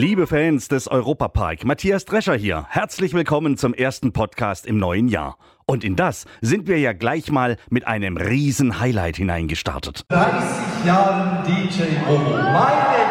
Liebe 0.00 0.28
Fans 0.28 0.68
des 0.68 0.86
Europapark, 0.86 1.64
Matthias 1.64 2.04
Drescher 2.04 2.36
hier. 2.36 2.66
Herzlich 2.68 3.14
willkommen 3.14 3.56
zum 3.56 3.74
ersten 3.74 4.12
Podcast 4.12 4.64
im 4.64 4.78
neuen 4.78 5.08
Jahr. 5.08 5.38
Und 5.66 5.82
in 5.82 5.96
das 5.96 6.24
sind 6.40 6.68
wir 6.68 6.78
ja 6.78 6.92
gleich 6.92 7.32
mal 7.32 7.56
mit 7.68 7.84
einem 7.84 8.16
riesen 8.16 8.78
Highlight 8.78 9.16
hineingestartet. 9.16 10.04
30 10.08 10.86
Jahren 10.86 11.44
DJ 11.44 11.82
Bobo. 12.06 12.30
Meine 12.30 13.06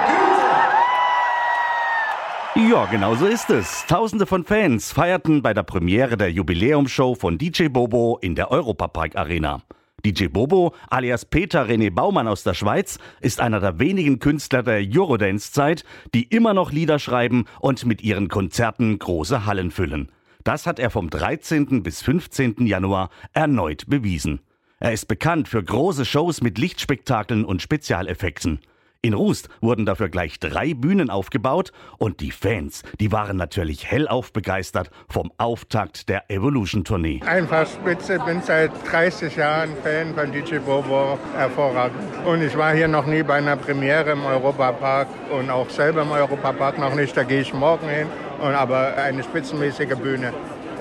Güte! 2.56 2.72
Ja, 2.72 2.86
genau 2.86 3.16
so 3.16 3.26
ist 3.26 3.50
es. 3.50 3.86
Tausende 3.88 4.26
von 4.26 4.46
Fans 4.46 4.94
feierten 4.94 5.42
bei 5.42 5.54
der 5.54 5.64
Premiere 5.64 6.16
der 6.16 6.32
Jubiläumshow 6.32 7.16
von 7.16 7.38
DJ 7.38 7.68
Bobo 7.68 8.18
in 8.22 8.34
der 8.36 8.50
Europapark 8.50 9.18
Arena. 9.18 9.62
DJ 10.06 10.28
Bobo, 10.28 10.76
alias 10.90 11.26
Peter 11.26 11.66
René 11.66 11.90
Baumann 11.90 12.28
aus 12.28 12.44
der 12.44 12.54
Schweiz, 12.54 13.00
ist 13.20 13.40
einer 13.40 13.60
der 13.60 13.80
wenigen 13.80 14.20
Künstler 14.20 14.62
der 14.62 14.80
Eurodance-Zeit, 14.80 15.84
die 16.14 16.24
immer 16.24 16.54
noch 16.54 16.72
Lieder 16.72 17.00
schreiben 17.00 17.46
und 17.60 17.84
mit 17.84 18.04
ihren 18.04 18.28
Konzerten 18.28 19.00
große 19.00 19.48
Hallen 19.48 19.72
füllen. 19.72 20.12
Das 20.44 20.68
hat 20.68 20.78
er 20.78 20.92
vom 20.92 21.10
13. 21.10 21.82
bis 21.82 22.04
15. 22.04 22.68
Januar 22.68 23.10
erneut 23.34 23.88
bewiesen. 23.88 24.40
Er 24.80 24.94
ist 24.94 25.08
bekannt 25.08 25.48
für 25.48 25.64
große 25.64 26.06
Shows 26.06 26.42
mit 26.42 26.60
Lichtspektakeln 26.60 27.44
und 27.44 27.64
Spezialeffekten. 27.64 28.60
In 29.08 29.14
Rust 29.14 29.48
wurden 29.62 29.86
dafür 29.86 30.10
gleich 30.10 30.38
drei 30.38 30.74
Bühnen 30.74 31.10
aufgebaut 31.10 31.72
und 31.98 32.20
die 32.20 32.32
Fans, 32.32 32.84
die 33.00 33.14
waren 33.14 33.38
natürlich 33.38 33.90
hellauf 33.90 34.34
begeistert 34.34 34.92
vom 35.08 35.32
Auftakt 35.38 36.10
der 36.10 36.30
Evolution-Tournee. 36.30 37.22
Einfach 37.26 37.66
spitze, 37.66 38.20
bin 38.20 38.42
seit 38.42 38.70
30 38.92 39.34
Jahren 39.38 39.70
Fan 39.82 40.14
von 40.14 40.30
DJ 40.34 40.58
Bobo, 40.58 41.18
hervorragend. 41.38 42.04
Und 42.26 42.42
ich 42.42 42.58
war 42.58 42.74
hier 42.74 42.90
noch 42.90 43.06
nie 43.06 43.24
bei 43.24 43.36
einer 43.36 43.56
Premiere 43.56 44.12
im 44.12 44.26
Europapark 44.26 45.08
und 45.32 45.50
auch 45.50 45.70
selber 45.70 46.02
im 46.02 46.12
Europapark 46.12 46.78
noch 46.78 46.94
nicht, 46.94 47.16
da 47.16 47.24
gehe 47.24 47.40
ich 47.40 47.54
morgen 47.54 47.88
hin. 47.88 48.08
Und 48.42 48.56
aber 48.56 48.94
eine 48.98 49.24
spitzenmäßige 49.24 49.96
Bühne 49.96 50.34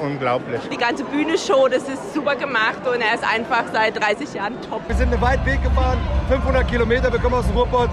unglaublich. 0.02 0.60
Die 0.68 0.76
ganze 0.76 1.04
Bühnenshow, 1.04 1.68
das 1.68 1.88
ist 1.88 2.12
super 2.12 2.34
gemacht 2.34 2.86
und 2.86 3.00
er 3.00 3.14
ist 3.14 3.24
einfach 3.24 3.64
seit 3.72 3.96
30 3.96 4.34
Jahren 4.34 4.60
top. 4.68 4.82
Wir 4.88 4.96
sind 4.96 5.12
einen 5.12 5.22
weiten 5.22 5.46
Weg 5.46 5.62
gefahren, 5.62 5.98
500 6.28 6.68
Kilometer, 6.68 7.12
wir 7.12 7.20
kommen 7.20 7.36
aus 7.36 7.46
dem 7.46 7.56
Ruhrpott 7.56 7.90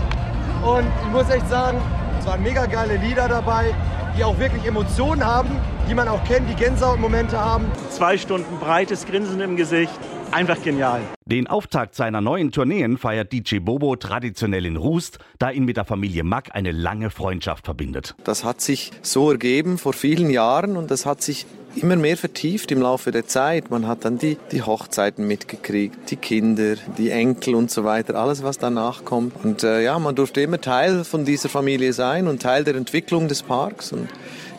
und 0.63 0.85
ich 1.05 1.11
muss 1.11 1.29
echt 1.29 1.47
sagen, 1.49 1.77
es 2.19 2.25
waren 2.25 2.41
mega 2.41 2.65
geile 2.65 2.95
Lieder 2.97 3.27
dabei, 3.27 3.73
die 4.17 4.23
auch 4.23 4.37
wirklich 4.39 4.65
Emotionen 4.65 5.25
haben, 5.25 5.49
die 5.89 5.93
man 5.93 6.07
auch 6.07 6.23
kennt, 6.23 6.49
die 6.49 6.55
Gänsehautmomente 6.55 7.37
haben. 7.37 7.65
Zwei 7.89 8.17
Stunden 8.17 8.59
breites 8.59 9.05
Grinsen 9.05 9.41
im 9.41 9.57
Gesicht. 9.57 9.91
Einfach 10.31 10.61
genial. 10.63 11.01
Den 11.25 11.47
Auftakt 11.47 11.95
seiner 11.95 12.21
neuen 12.21 12.51
Tourneen 12.51 12.97
feiert 12.97 13.31
DJ 13.31 13.59
Bobo 13.59 13.95
traditionell 13.95 14.65
in 14.65 14.77
Rust, 14.77 15.19
da 15.37 15.51
ihn 15.51 15.65
mit 15.65 15.77
der 15.77 15.85
Familie 15.85 16.23
Mack 16.23 16.49
eine 16.53 16.71
lange 16.71 17.09
Freundschaft 17.09 17.65
verbindet. 17.65 18.15
Das 18.23 18.43
hat 18.43 18.61
sich 18.61 18.91
so 19.01 19.31
ergeben 19.31 19.77
vor 19.77 19.93
vielen 19.93 20.29
Jahren 20.31 20.75
und 20.75 20.89
das 20.89 21.05
hat 21.05 21.21
sich 21.21 21.45
immer 21.75 21.95
mehr 21.95 22.17
vertieft 22.17 22.71
im 22.71 22.81
Laufe 22.81 23.11
der 23.11 23.27
Zeit. 23.27 23.71
Man 23.71 23.87
hat 23.87 24.05
dann 24.05 24.17
die, 24.17 24.37
die 24.51 24.61
Hochzeiten 24.61 25.27
mitgekriegt, 25.27 26.11
die 26.11 26.15
Kinder, 26.15 26.75
die 26.97 27.09
Enkel 27.09 27.55
und 27.55 27.71
so 27.71 27.83
weiter, 27.83 28.15
alles 28.15 28.43
was 28.43 28.57
danach 28.57 29.05
kommt. 29.05 29.33
Und 29.43 29.63
äh, 29.63 29.83
ja, 29.83 29.97
man 29.99 30.15
durfte 30.15 30.41
immer 30.41 30.61
Teil 30.61 31.03
von 31.03 31.25
dieser 31.25 31.49
Familie 31.49 31.93
sein 31.93 32.27
und 32.27 32.41
Teil 32.41 32.63
der 32.63 32.75
Entwicklung 32.75 33.27
des 33.27 33.43
Parks. 33.43 33.91
Und 33.91 34.09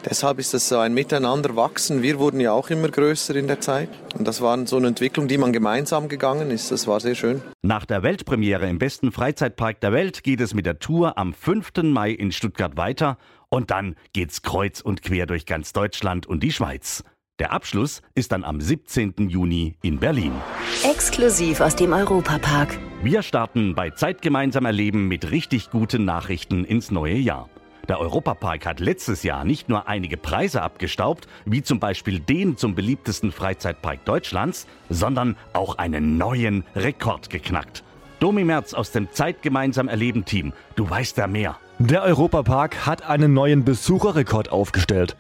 deshalb 0.04 0.38
ist 0.38 0.54
das 0.54 0.68
so 0.68 0.78
ein 0.78 0.94
Miteinander 0.94 1.56
wachsen. 1.56 2.02
Wir 2.02 2.18
wurden 2.18 2.40
ja 2.40 2.52
auch 2.52 2.70
immer 2.70 2.88
größer 2.88 3.34
in 3.36 3.46
der 3.46 3.60
Zeit. 3.60 3.88
Und 4.16 4.26
das 4.26 4.40
war 4.40 4.66
so 4.66 4.76
eine 4.76 4.88
Entwicklung, 4.88 5.28
die 5.28 5.38
man 5.38 5.52
gemeinsam 5.52 6.08
gegangen 6.08 6.50
ist. 6.50 6.70
Das 6.70 6.86
war 6.86 7.00
sehr 7.00 7.14
schön. 7.14 7.42
Nach 7.62 7.84
der 7.84 8.02
Weltpremiere 8.02 8.68
im 8.68 8.78
besten 8.78 9.12
Freizeitpark 9.12 9.80
der 9.80 9.92
Welt 9.92 10.22
geht 10.22 10.40
es 10.40 10.54
mit 10.54 10.66
der 10.66 10.78
Tour 10.78 11.18
am 11.18 11.32
5. 11.32 11.72
Mai 11.82 12.10
in 12.10 12.32
Stuttgart 12.32 12.76
weiter 12.76 13.18
und 13.48 13.70
dann 13.70 13.94
geht's 14.12 14.42
kreuz 14.42 14.80
und 14.80 15.02
quer 15.02 15.26
durch 15.26 15.46
ganz 15.46 15.72
Deutschland 15.72 16.26
und 16.26 16.42
die 16.42 16.52
Schweiz. 16.52 17.04
Der 17.40 17.52
Abschluss 17.52 18.00
ist 18.14 18.30
dann 18.30 18.44
am 18.44 18.60
17. 18.60 19.28
Juni 19.28 19.74
in 19.82 19.98
Berlin. 19.98 20.32
Exklusiv 20.88 21.60
aus 21.60 21.74
dem 21.74 21.92
Europapark. 21.92 22.78
Wir 23.02 23.22
starten 23.22 23.74
bei 23.74 23.90
Zeit 23.90 24.22
gemeinsam 24.22 24.66
erleben 24.66 25.08
mit 25.08 25.32
richtig 25.32 25.70
guten 25.70 26.04
Nachrichten 26.04 26.64
ins 26.64 26.92
neue 26.92 27.16
Jahr. 27.16 27.48
Der 27.88 28.00
Europapark 28.00 28.64
hat 28.64 28.80
letztes 28.80 29.22
Jahr 29.22 29.44
nicht 29.44 29.68
nur 29.68 29.88
einige 29.88 30.16
Preise 30.16 30.62
abgestaubt, 30.62 31.28
wie 31.44 31.62
zum 31.62 31.80
Beispiel 31.80 32.18
den 32.18 32.56
zum 32.56 32.74
beliebtesten 32.74 33.30
Freizeitpark 33.30 34.04
Deutschlands, 34.04 34.66
sondern 34.88 35.36
auch 35.52 35.76
einen 35.76 36.16
neuen 36.16 36.64
Rekord 36.74 37.28
geknackt. 37.28 37.82
Domi 38.20 38.44
Merz 38.44 38.72
aus 38.72 38.90
dem 38.90 39.10
Zeit 39.12 39.42
gemeinsam 39.42 39.88
erleben 39.88 40.24
Team, 40.24 40.54
du 40.76 40.88
weißt 40.88 41.18
ja 41.18 41.26
mehr. 41.26 41.56
Der 41.78 42.02
Europapark 42.04 42.86
hat 42.86 43.02
einen 43.02 43.34
neuen 43.34 43.64
Besucherrekord 43.64 44.50
aufgestellt. 44.50 45.16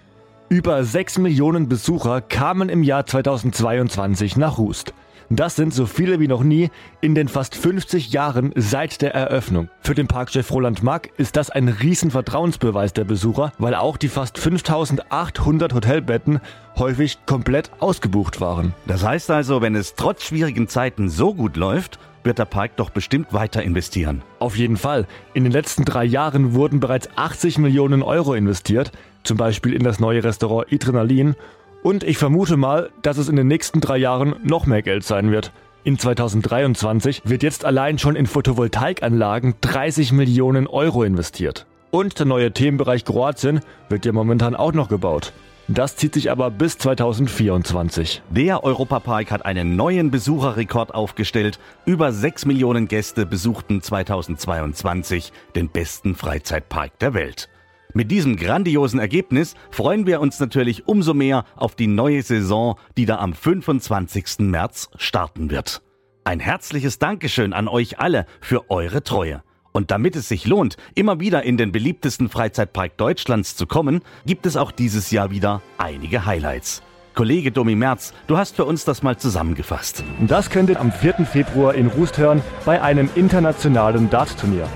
Über 0.48 0.84
6 0.84 1.18
Millionen 1.18 1.68
Besucher 1.68 2.20
kamen 2.22 2.68
im 2.68 2.82
Jahr 2.82 3.04
2022 3.04 4.36
nach 4.36 4.56
Rust. 4.56 4.94
Das 5.30 5.56
sind 5.56 5.72
so 5.72 5.86
viele 5.86 6.20
wie 6.20 6.28
noch 6.28 6.42
nie 6.42 6.70
in 7.00 7.14
den 7.14 7.28
fast 7.28 7.54
50 7.54 8.12
Jahren 8.12 8.52
seit 8.54 9.02
der 9.02 9.14
Eröffnung. 9.14 9.68
Für 9.80 9.94
den 9.94 10.06
Parkchef 10.06 10.50
Roland 10.50 10.82
Mack 10.82 11.10
ist 11.16 11.36
das 11.36 11.50
ein 11.50 11.68
riesen 11.68 12.10
Vertrauensbeweis 12.10 12.92
der 12.92 13.04
Besucher, 13.04 13.52
weil 13.58 13.74
auch 13.74 13.96
die 13.96 14.08
fast 14.08 14.38
5800 14.38 15.74
Hotelbetten 15.74 16.40
häufig 16.76 17.18
komplett 17.26 17.70
ausgebucht 17.80 18.40
waren. 18.40 18.74
Das 18.86 19.04
heißt 19.04 19.30
also, 19.30 19.62
wenn 19.62 19.74
es 19.74 19.94
trotz 19.94 20.24
schwierigen 20.24 20.68
Zeiten 20.68 21.08
so 21.08 21.34
gut 21.34 21.56
läuft, 21.56 21.98
wird 22.24 22.38
der 22.38 22.46
Park 22.46 22.76
doch 22.76 22.90
bestimmt 22.90 23.32
weiter 23.32 23.62
investieren. 23.62 24.22
Auf 24.38 24.56
jeden 24.56 24.76
Fall. 24.76 25.06
In 25.34 25.44
den 25.44 25.52
letzten 25.52 25.84
drei 25.84 26.04
Jahren 26.04 26.54
wurden 26.54 26.80
bereits 26.80 27.08
80 27.16 27.58
Millionen 27.58 28.02
Euro 28.02 28.34
investiert, 28.34 28.92
zum 29.22 29.36
Beispiel 29.36 29.74
in 29.74 29.82
das 29.82 30.00
neue 30.00 30.24
Restaurant 30.24 30.72
Adrenalin. 30.72 31.34
Und 31.84 32.02
ich 32.02 32.16
vermute 32.16 32.56
mal, 32.56 32.88
dass 33.02 33.18
es 33.18 33.28
in 33.28 33.36
den 33.36 33.46
nächsten 33.46 33.82
drei 33.82 33.98
Jahren 33.98 34.36
noch 34.42 34.64
mehr 34.64 34.80
Geld 34.80 35.04
sein 35.04 35.30
wird. 35.30 35.52
In 35.84 35.98
2023 35.98 37.20
wird 37.26 37.42
jetzt 37.42 37.66
allein 37.66 37.98
schon 37.98 38.16
in 38.16 38.26
Photovoltaikanlagen 38.26 39.56
30 39.60 40.12
Millionen 40.12 40.66
Euro 40.66 41.02
investiert. 41.02 41.66
Und 41.90 42.18
der 42.18 42.24
neue 42.24 42.52
Themenbereich 42.52 43.04
Kroatien 43.04 43.60
wird 43.90 44.06
ja 44.06 44.12
momentan 44.12 44.56
auch 44.56 44.72
noch 44.72 44.88
gebaut. 44.88 45.34
Das 45.68 45.94
zieht 45.96 46.14
sich 46.14 46.30
aber 46.30 46.50
bis 46.50 46.78
2024. 46.78 48.22
Der 48.30 48.64
Europapark 48.64 49.30
hat 49.30 49.44
einen 49.44 49.76
neuen 49.76 50.10
Besucherrekord 50.10 50.94
aufgestellt. 50.94 51.58
Über 51.84 52.12
6 52.12 52.46
Millionen 52.46 52.88
Gäste 52.88 53.26
besuchten 53.26 53.82
2022 53.82 55.34
den 55.54 55.68
besten 55.68 56.14
Freizeitpark 56.14 56.98
der 56.98 57.12
Welt. 57.12 57.50
Mit 57.96 58.10
diesem 58.10 58.34
grandiosen 58.34 58.98
Ergebnis 58.98 59.54
freuen 59.70 60.04
wir 60.04 60.20
uns 60.20 60.40
natürlich 60.40 60.88
umso 60.88 61.14
mehr 61.14 61.44
auf 61.54 61.76
die 61.76 61.86
neue 61.86 62.22
Saison, 62.22 62.74
die 62.96 63.06
da 63.06 63.18
am 63.18 63.34
25. 63.34 64.40
März 64.40 64.90
starten 64.96 65.48
wird. 65.48 65.80
Ein 66.24 66.40
herzliches 66.40 66.98
Dankeschön 66.98 67.52
an 67.52 67.68
euch 67.68 68.00
alle 68.00 68.26
für 68.40 68.68
eure 68.68 69.04
Treue. 69.04 69.44
Und 69.70 69.92
damit 69.92 70.16
es 70.16 70.28
sich 70.28 70.44
lohnt, 70.44 70.76
immer 70.96 71.20
wieder 71.20 71.44
in 71.44 71.56
den 71.56 71.70
beliebtesten 71.70 72.28
Freizeitpark 72.28 72.96
Deutschlands 72.96 73.54
zu 73.54 73.66
kommen, 73.66 74.00
gibt 74.26 74.46
es 74.46 74.56
auch 74.56 74.72
dieses 74.72 75.12
Jahr 75.12 75.30
wieder 75.30 75.62
einige 75.78 76.26
Highlights. 76.26 76.82
Kollege 77.14 77.52
Domi 77.52 77.76
Merz, 77.76 78.12
du 78.26 78.36
hast 78.36 78.56
für 78.56 78.64
uns 78.64 78.84
das 78.84 79.04
mal 79.04 79.18
zusammengefasst. 79.18 80.02
Das 80.26 80.50
könnt 80.50 80.68
ihr 80.68 80.80
am 80.80 80.90
4. 80.90 81.26
Februar 81.26 81.76
in 81.76 81.86
Rust 81.86 82.18
hören 82.18 82.42
bei 82.64 82.82
einem 82.82 83.08
internationalen 83.14 84.10
Dartturnier. 84.10 84.68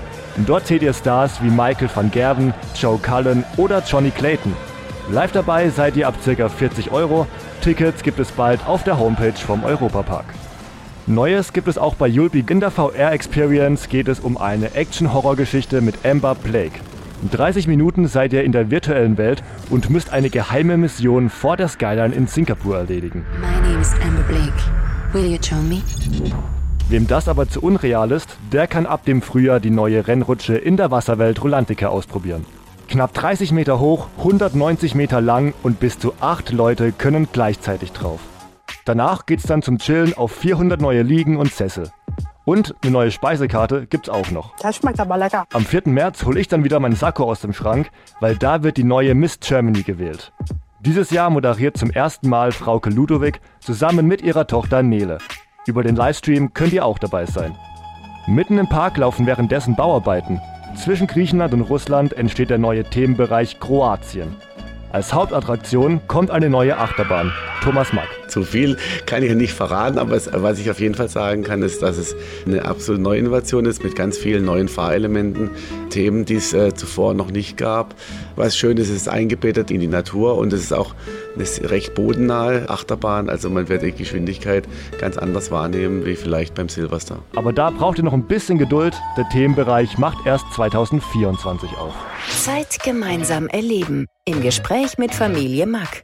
Dort 0.45 0.67
seht 0.67 0.81
ihr 0.81 0.93
Stars 0.93 1.41
wie 1.41 1.49
Michael 1.49 1.89
van 1.93 2.11
Gerven, 2.11 2.53
Joe 2.75 2.97
Cullen 2.97 3.43
oder 3.57 3.83
Johnny 3.85 4.11
Clayton. 4.11 4.53
Live 5.11 5.31
dabei 5.31 5.69
seid 5.69 5.97
ihr 5.97 6.07
ab 6.07 6.15
ca. 6.23 6.49
40 6.49 6.91
Euro. 6.91 7.27
Tickets 7.61 8.03
gibt 8.03 8.19
es 8.19 8.31
bald 8.31 8.65
auf 8.67 8.83
der 8.83 8.99
Homepage 8.99 9.33
vom 9.33 9.63
Europapark. 9.63 10.25
Neues 11.07 11.53
gibt 11.53 11.67
es 11.67 11.79
auch 11.79 11.95
bei 11.95 12.07
Yulby. 12.07 12.45
In 12.47 12.59
der 12.59 12.69
VR 12.69 13.11
Experience 13.11 13.89
geht 13.89 14.07
es 14.07 14.19
um 14.19 14.37
eine 14.37 14.75
Action-Horror-Geschichte 14.75 15.81
mit 15.81 16.05
Amber 16.05 16.35
Blake. 16.35 16.79
In 17.23 17.31
30 17.31 17.67
Minuten 17.67 18.07
seid 18.07 18.31
ihr 18.31 18.43
in 18.43 18.51
der 18.51 18.69
virtuellen 18.69 19.17
Welt 19.17 19.43
und 19.69 19.89
müsst 19.89 20.13
eine 20.13 20.29
geheime 20.29 20.77
Mission 20.77 21.29
vor 21.29 21.57
der 21.57 21.67
Skyline 21.67 22.13
in 22.13 22.27
Singapur 22.27 22.77
erledigen. 22.77 23.25
My 23.41 23.67
name 23.67 23.81
is 23.81 23.93
Amber 24.05 24.23
Blake. 24.23 24.53
Will 25.11 25.25
you 25.25 25.39
join 25.41 25.67
me? 25.67 25.81
Wem 26.89 27.05
das 27.05 27.27
aber 27.27 27.47
zu 27.47 27.61
unreal 27.61 28.09
ist, 28.09 28.35
der 28.51 28.65
kann 28.65 28.87
ab 28.87 29.05
dem 29.05 29.21
Frühjahr 29.21 29.59
die 29.59 29.69
neue 29.69 30.07
Rennrutsche 30.07 30.55
in 30.55 30.75
der 30.75 30.89
Wasserwelt 30.89 31.39
Rolantica 31.43 31.89
ausprobieren. 31.89 32.47
Knapp 32.87 33.13
30 33.13 33.51
Meter 33.51 33.79
hoch, 33.79 34.07
190 34.17 34.95
Meter 34.95 35.21
lang 35.21 35.53
und 35.61 35.79
bis 35.79 35.99
zu 35.99 36.13
8 36.19 36.51
Leute 36.51 36.91
können 36.91 37.27
gleichzeitig 37.31 37.91
drauf. 37.91 38.21
Danach 38.85 39.27
geht's 39.27 39.43
dann 39.43 39.61
zum 39.61 39.77
Chillen 39.77 40.15
auf 40.15 40.31
400 40.31 40.81
neue 40.81 41.03
Liegen 41.03 41.37
und 41.37 41.53
Sessel. 41.53 41.91
Und 42.43 42.73
eine 42.81 42.91
neue 42.91 43.11
Speisekarte 43.11 43.85
gibt's 43.85 44.09
auch 44.09 44.31
noch. 44.31 44.55
Das 44.57 44.77
schmeckt 44.77 44.99
aber 44.99 45.15
lecker. 45.15 45.45
Am 45.53 45.65
4. 45.65 45.83
März 45.85 46.25
hole 46.25 46.39
ich 46.39 46.47
dann 46.47 46.63
wieder 46.63 46.79
meinen 46.79 46.95
Sakko 46.95 47.25
aus 47.25 47.41
dem 47.41 47.53
Schrank, 47.53 47.91
weil 48.19 48.35
da 48.35 48.63
wird 48.63 48.77
die 48.77 48.83
neue 48.83 49.13
Miss 49.13 49.39
Germany 49.39 49.83
gewählt. 49.83 50.33
Dieses 50.79 51.11
Jahr 51.11 51.29
moderiert 51.29 51.77
zum 51.77 51.91
ersten 51.91 52.29
Mal 52.29 52.51
Frauke 52.51 52.89
Ludowig 52.89 53.41
zusammen 53.59 54.07
mit 54.07 54.23
ihrer 54.23 54.47
Tochter 54.47 54.81
Nele. 54.81 55.19
Über 55.67 55.83
den 55.83 55.95
Livestream 55.95 56.53
könnt 56.53 56.73
ihr 56.73 56.85
auch 56.85 56.99
dabei 56.99 57.25
sein. 57.25 57.55
Mitten 58.27 58.57
im 58.57 58.67
Park 58.67 58.97
laufen 58.97 59.25
währenddessen 59.25 59.75
Bauarbeiten. 59.75 60.39
Zwischen 60.75 61.07
Griechenland 61.07 61.53
und 61.53 61.61
Russland 61.61 62.13
entsteht 62.13 62.49
der 62.49 62.57
neue 62.57 62.83
Themenbereich 62.83 63.59
Kroatien. 63.59 64.35
Als 64.91 65.13
Hauptattraktion 65.13 66.01
kommt 66.07 66.31
eine 66.31 66.49
neue 66.49 66.77
Achterbahn. 66.77 67.31
Thomas 67.61 67.91
Mack. 67.93 68.07
Zu 68.29 68.43
viel 68.43 68.77
kann 69.05 69.23
ich 69.23 69.33
nicht 69.33 69.53
verraten, 69.53 69.97
aber 69.97 70.15
es, 70.15 70.29
was 70.31 70.59
ich 70.59 70.69
auf 70.69 70.79
jeden 70.79 70.95
Fall 70.95 71.09
sagen 71.09 71.43
kann, 71.43 71.61
ist, 71.61 71.81
dass 71.81 71.97
es 71.97 72.15
eine 72.45 72.65
absolute 72.65 73.01
Neuinnovation 73.01 73.65
ist 73.65 73.83
mit 73.83 73.95
ganz 73.95 74.17
vielen 74.17 74.45
neuen 74.45 74.67
Fahrelementen, 74.67 75.51
Themen, 75.89 76.25
die 76.25 76.35
es 76.35 76.53
äh, 76.53 76.73
zuvor 76.73 77.13
noch 77.13 77.31
nicht 77.31 77.57
gab. 77.57 77.95
Was 78.35 78.57
schön 78.57 78.77
ist, 78.77 78.89
es 78.89 78.95
ist 78.95 79.09
eingebettet 79.09 79.71
in 79.71 79.79
die 79.79 79.87
Natur 79.87 80.37
und 80.37 80.53
es 80.53 80.61
ist 80.61 80.73
auch 80.73 80.93
eine 81.35 81.69
recht 81.69 81.95
bodennahe 81.95 82.69
Achterbahn. 82.69 83.29
Also 83.29 83.49
man 83.49 83.69
wird 83.69 83.83
die 83.83 83.91
Geschwindigkeit 83.91 84.67
ganz 84.99 85.17
anders 85.17 85.51
wahrnehmen 85.51 86.05
wie 86.05 86.15
vielleicht 86.15 86.55
beim 86.55 86.69
Silverstar. 86.69 87.19
Aber 87.35 87.53
da 87.53 87.69
braucht 87.69 87.97
ihr 87.97 88.03
noch 88.03 88.13
ein 88.13 88.27
bisschen 88.27 88.57
Geduld. 88.57 88.95
Der 89.17 89.27
Themenbereich 89.29 89.97
macht 89.97 90.25
erst 90.25 90.45
2024 90.53 91.69
auf. 91.77 91.93
Zeit 92.29 92.79
gemeinsam 92.83 93.47
erleben. 93.47 94.05
Im 94.25 94.41
Gespräch 94.41 94.97
mit 94.97 95.13
Familie 95.13 95.65
Mack. 95.65 96.03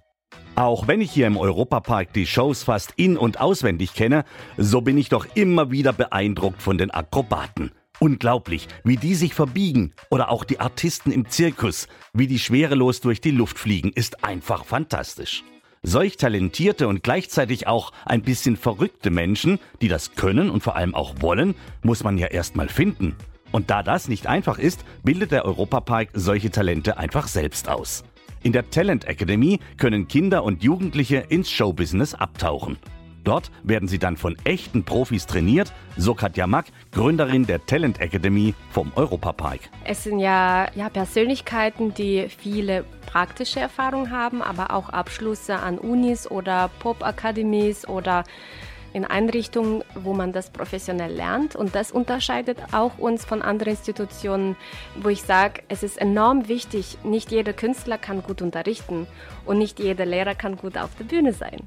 Auch 0.58 0.88
wenn 0.88 1.02
ich 1.02 1.12
hier 1.12 1.28
im 1.28 1.36
Europapark 1.36 2.14
die 2.14 2.26
Shows 2.26 2.64
fast 2.64 2.94
in- 2.96 3.18
und 3.18 3.42
auswendig 3.42 3.94
kenne, 3.94 4.24
so 4.56 4.80
bin 4.80 4.98
ich 4.98 5.10
doch 5.10 5.28
immer 5.36 5.70
wieder 5.70 5.92
beeindruckt 5.92 6.62
von 6.62 6.78
den 6.78 6.92
Akrobaten. 6.92 7.72
Unglaublich, 8.00 8.70
wie 8.86 8.96
die 8.96 9.16
sich 9.16 9.34
verbiegen. 9.34 9.94
Oder 10.10 10.30
auch 10.32 10.46
die 10.46 10.62
Artisten 10.62 11.12
im 11.12 11.30
Zirkus, 11.30 11.90
wie 12.14 12.28
die 12.28 12.40
schwerelos 12.40 13.02
durch 13.02 13.20
die 13.20 13.32
Luft 13.32 13.60
fliegen, 13.60 13.92
ist 13.94 14.24
einfach 14.24 14.64
fantastisch. 14.64 15.44
Solch 15.84 16.16
talentierte 16.16 16.88
und 16.88 17.04
gleichzeitig 17.04 17.68
auch 17.68 17.92
ein 18.06 18.22
bisschen 18.22 18.56
verrückte 18.56 19.10
Menschen, 19.10 19.60
die 19.82 19.90
das 19.90 20.16
können 20.16 20.50
und 20.50 20.64
vor 20.64 20.78
allem 20.78 20.96
auch 20.96 21.16
wollen, 21.20 21.56
muss 21.84 22.04
man 22.06 22.18
ja 22.18 22.28
erstmal 22.28 22.70
finden. 22.70 23.18
Und 23.52 23.70
da 23.70 23.84
das 23.84 24.08
nicht 24.08 24.28
einfach 24.28 24.58
ist, 24.58 24.86
bildet 25.04 25.32
der 25.32 25.44
Europapark 25.44 26.10
solche 26.14 26.50
Talente 26.50 26.98
einfach 26.98 27.28
selbst 27.28 27.68
aus. 27.68 28.06
In 28.46 28.52
der 28.52 28.70
Talent 28.70 29.06
Academy 29.06 29.60
können 29.78 30.08
Kinder 30.08 30.44
und 30.44 30.62
Jugendliche 30.62 31.18
ins 31.30 31.50
Showbusiness 31.50 32.14
abtauchen. 32.14 32.78
Dort 33.24 33.50
werden 33.64 33.88
sie 33.88 33.98
dann 33.98 34.18
von 34.18 34.38
echten 34.44 34.84
Profis 34.84 35.26
trainiert, 35.26 35.74
so 35.98 36.14
Katja 36.14 36.46
Mack, 36.46 36.68
Gründerin 36.92 37.48
der 37.48 37.66
Talent 37.66 38.00
Academy 38.00 38.54
vom 38.70 38.92
Europapark. 38.96 39.62
Es 39.84 40.04
sind 40.04 40.20
ja, 40.20 40.68
ja 40.76 40.90
Persönlichkeiten, 40.90 41.96
die 41.96 42.28
viele 42.30 42.86
praktische 43.08 43.60
Erfahrungen 43.60 44.12
haben, 44.12 44.44
aber 44.44 44.76
auch 44.76 44.90
Abschlüsse 44.90 45.56
an 45.56 45.80
Unis 45.80 46.30
oder 46.30 46.70
Pop-Akademies 46.78 47.88
oder 47.88 48.26
in 48.96 49.04
Einrichtungen, 49.04 49.84
wo 49.94 50.14
man 50.14 50.32
das 50.32 50.50
professionell 50.50 51.14
lernt. 51.14 51.56
Und 51.56 51.76
das 51.76 51.92
unterscheidet 51.92 52.58
auch 52.72 52.98
uns 52.98 53.26
von 53.26 53.42
anderen 53.42 53.72
Institutionen, 53.72 54.56
wo 54.96 55.10
ich 55.10 55.22
sage, 55.22 55.62
es 55.68 55.84
ist 55.84 55.98
enorm 55.98 56.48
wichtig, 56.48 56.98
nicht 57.04 57.30
jeder 57.30 57.52
Künstler 57.52 57.98
kann 57.98 58.24
gut 58.24 58.42
unterrichten 58.42 59.06
und 59.46 59.58
nicht 59.58 59.80
jeder 59.80 60.06
Lehrer 60.06 60.34
kann 60.34 60.56
gut 60.56 60.78
auf 60.78 60.96
der 60.96 61.04
Bühne 61.04 61.34
sein. 61.34 61.60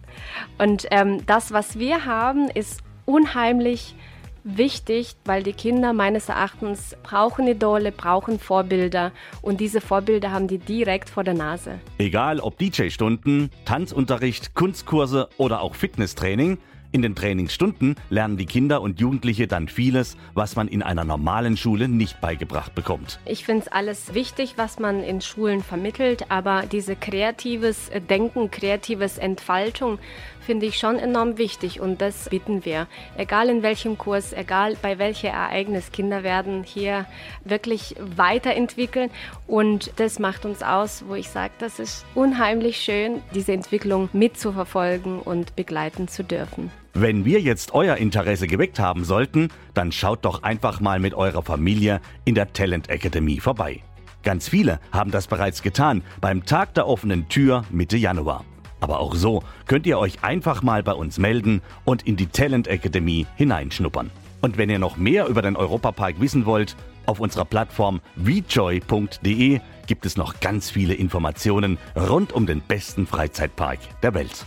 Und 0.57 0.87
ähm, 0.91 1.27
das, 1.27 1.53
was 1.53 1.79
wir 1.79 2.07
haben, 2.07 2.49
ist 2.49 2.81
unheimlich 3.05 3.95
wichtig, 4.43 5.17
weil 5.27 5.43
die 5.43 5.53
Kinder 5.53 5.93
meines 5.93 6.31
Erachtens 6.31 6.97
brauchen 7.03 7.47
Idole, 7.47 7.93
brauchen 7.93 8.39
Vorbilder 8.39 9.13
und 9.43 9.61
diese 9.61 9.83
Vorbilder 9.83 10.31
haben 10.31 10.49
die 10.49 10.59
direkt 10.59 11.11
vor 11.11 11.25
der 11.25 11.35
Nase. 11.35 11.79
Egal 11.99 12.41
ob 12.41 12.57
DJ-Stunden, 12.57 13.51
Tanzunterricht, 13.67 14.55
Kunstkurse 14.55 15.29
oder 15.37 15.61
auch 15.61 15.75
Fitnesstraining, 15.75 16.57
in 16.91 17.03
den 17.03 17.15
Trainingsstunden 17.15 17.97
lernen 18.09 18.39
die 18.39 18.47
Kinder 18.47 18.81
und 18.81 18.99
Jugendliche 18.99 19.47
dann 19.47 19.69
vieles, 19.69 20.17
was 20.33 20.57
man 20.57 20.69
in 20.69 20.83
einer 20.83 21.05
normalen 21.05 21.59
Schule 21.59 21.87
nicht 21.87 22.21
beigebracht 22.21 22.75
bekommt. 22.75 23.21
Ich 23.27 23.45
finde 23.45 23.67
es 23.67 23.69
alles 23.73 24.15
wichtig, 24.15 24.55
was 24.57 24.79
man 24.79 25.03
in 25.03 25.21
Schulen 25.21 25.63
vermittelt, 25.63 26.31
aber 26.31 26.65
diese 26.71 26.97
kreatives 26.97 27.91
Denken, 28.09 28.51
kreatives 28.51 29.19
Entfaltung 29.19 29.99
finde 30.41 30.65
ich 30.65 30.79
schon 30.79 30.99
enorm 30.99 31.37
wichtig 31.37 31.79
und 31.79 32.01
das 32.01 32.31
bitten 32.31 32.65
wir. 32.65 32.87
Egal 33.19 33.51
in 33.51 33.63
welchem 33.63 33.99
Kurs, 33.99 34.33
egal 34.33 34.79
bei 34.81 34.99
welchem 34.99 35.27
Ereignis, 35.27 35.93
Kinder 35.93 36.23
werden 36.23 36.63
hier 36.63 37.05
wirklich 37.45 37.97
weiterentwickeln 38.01 39.11
und 39.47 39.93
das 39.97 40.19
macht 40.19 40.47
uns 40.47 40.63
aus, 40.63 41.05
wo 41.07 41.15
ich 41.17 41.29
sage, 41.29 41.53
das 41.59 41.79
ist 41.79 42.07
unheimlich 42.15 42.79
schön, 42.79 43.21
diese 43.35 43.53
Entwicklung 43.53 44.09
mitzuverfolgen 44.15 45.19
und 45.19 45.55
begleiten 45.55 46.09
zu 46.09 46.25
dürfen. 46.25 46.71
Wenn 46.95 47.25
wir 47.25 47.41
jetzt 47.41 47.75
euer 47.75 47.97
Interesse 47.97 48.47
geweckt 48.47 48.79
haben 48.79 49.05
sollten, 49.05 49.49
dann 49.75 49.93
schaut 49.93 50.25
doch 50.25 50.43
einfach 50.43 50.81
mal 50.81 50.99
mit 50.99 51.15
eurer 51.15 51.43
Familie 51.43 52.01
in 52.25 52.35
der 52.35 52.53
Talent 52.53 52.89
Academy 52.89 53.41
vorbei. 53.41 53.83
Ganz 54.23 54.49
viele 54.49 54.81
haben 54.93 55.11
das 55.11 55.27
bereits 55.27 55.63
getan 55.63 56.03
beim 56.21 56.45
Tag 56.45 56.75
der 56.75 56.89
offenen 56.89 57.29
Tür 57.29 57.65
Mitte 57.71 57.97
Januar. 57.97 58.45
Aber 58.81 59.01
auch 59.01 59.15
so 59.15 59.43
könnt 59.67 59.87
ihr 59.87 59.99
euch 59.99 60.23
einfach 60.23 60.63
mal 60.63 60.83
bei 60.83 60.93
uns 60.93 61.19
melden 61.19 61.63
und 61.85 62.07
in 62.07 62.17
die 62.17 62.27
Talent 62.27 62.69
Academy 62.69 63.27
hineinschnuppern. 63.37 64.11
Und 64.41 64.57
wenn 64.57 64.71
ihr 64.71 64.79
noch 64.79 64.97
mehr 64.97 65.27
über 65.27 65.43
den 65.43 65.57
Europapark 65.57 66.21
wissen 66.21 66.47
wollt, 66.47 66.77
auf 67.07 67.21
unserer 67.21 67.45
Plattform 67.45 68.01
vjoy.de 68.17 69.61
gibt 69.87 70.07
es 70.07 70.17
noch 70.17 70.41
ganz 70.41 70.71
viele 70.71 70.95
Informationen 70.95 71.79
rund 71.97 72.33
um 72.33 72.47
den 72.47 72.61
besten 72.61 73.07
Freizeitpark 73.07 73.79
der 74.03 74.15
Welt. 74.15 74.47